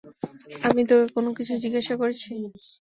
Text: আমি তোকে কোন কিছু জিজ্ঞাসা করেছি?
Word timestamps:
আমি 0.67 0.81
তোকে 0.89 1.05
কোন 1.15 1.25
কিছু 1.37 1.53
জিজ্ঞাসা 1.63 1.93
করেছি? 2.01 2.31